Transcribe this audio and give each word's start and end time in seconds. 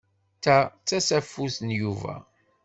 Ta 0.43 0.57
d 0.67 0.71
tasafut 0.87 1.57
n 1.67 1.69
Yuba. 1.79 2.15